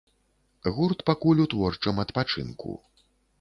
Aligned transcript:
Гурт 0.77 1.03
пакуль 1.09 1.43
у 1.43 1.45
творчым 1.51 2.01
адпачынку. 2.05 2.71